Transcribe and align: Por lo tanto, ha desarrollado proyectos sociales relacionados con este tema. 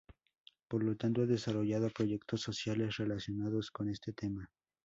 Por 0.67 0.83
lo 0.83 0.97
tanto, 0.97 1.21
ha 1.21 1.25
desarrollado 1.27 1.87
proyectos 1.91 2.41
sociales 2.41 2.97
relacionados 2.97 3.69
con 3.69 3.87
este 3.87 4.13
tema. 4.13 4.49